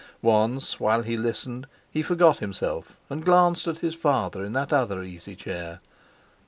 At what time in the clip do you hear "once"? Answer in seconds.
0.23-0.79